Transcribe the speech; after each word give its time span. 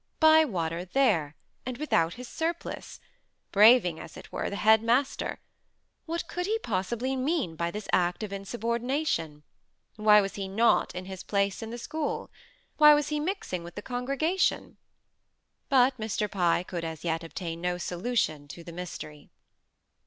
Bywater 0.19 0.83
there! 0.83 1.35
and 1.63 1.77
without 1.77 2.15
his 2.15 2.27
surplice! 2.27 2.99
braving, 3.51 3.99
as 3.99 4.17
it 4.17 4.31
were, 4.31 4.49
the 4.49 4.55
head 4.55 4.81
master! 4.81 5.39
What 6.07 6.27
could 6.27 6.47
he 6.47 6.57
possibly 6.57 7.15
mean 7.15 7.55
by 7.55 7.69
this 7.69 7.87
act 7.93 8.23
of 8.23 8.33
insubordination? 8.33 9.43
Why 9.97 10.19
was 10.19 10.33
he 10.33 10.47
not 10.47 10.95
in 10.95 11.05
his 11.05 11.21
place 11.21 11.61
in 11.61 11.69
the 11.69 11.77
school? 11.77 12.31
Why 12.77 12.95
was 12.95 13.09
he 13.09 13.19
mixing 13.19 13.63
with 13.63 13.75
the 13.75 13.83
congregation? 13.83 14.77
But 15.69 15.99
Mr. 15.99 16.27
Pye 16.31 16.63
could 16.63 16.83
as 16.83 17.03
yet 17.03 17.23
obtain 17.23 17.61
no 17.61 17.77
solution 17.77 18.47
to 18.47 18.63
the 18.63 18.73
mystery. 18.73 19.29